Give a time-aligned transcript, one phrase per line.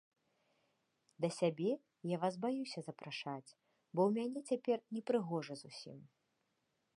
[1.25, 1.71] Да сябе
[2.11, 3.53] я вас баюся запрашаць,
[3.93, 5.97] бо ў мяне цяпер непрыгожа зусім.